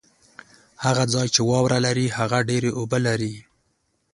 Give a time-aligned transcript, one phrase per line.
[0.83, 3.33] هغه ځای چې واوره لري، هغه ډېري اوبه لري